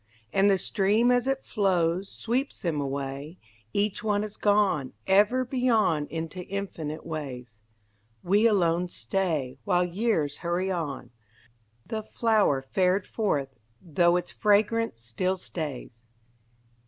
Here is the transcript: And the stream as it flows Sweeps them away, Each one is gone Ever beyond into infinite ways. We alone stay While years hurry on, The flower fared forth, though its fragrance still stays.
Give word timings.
And 0.33 0.49
the 0.49 0.57
stream 0.57 1.11
as 1.11 1.27
it 1.27 1.45
flows 1.45 2.11
Sweeps 2.11 2.63
them 2.63 2.81
away, 2.81 3.37
Each 3.71 4.03
one 4.03 4.23
is 4.23 4.35
gone 4.35 4.93
Ever 5.05 5.45
beyond 5.45 6.07
into 6.07 6.41
infinite 6.47 7.05
ways. 7.05 7.59
We 8.23 8.47
alone 8.47 8.87
stay 8.87 9.59
While 9.63 9.83
years 9.85 10.37
hurry 10.37 10.71
on, 10.71 11.11
The 11.85 12.01
flower 12.01 12.63
fared 12.63 13.05
forth, 13.05 13.53
though 13.79 14.15
its 14.17 14.31
fragrance 14.31 15.03
still 15.03 15.37
stays. 15.37 16.01